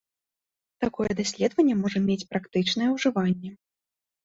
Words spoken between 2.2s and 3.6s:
практычнае ўжыванне.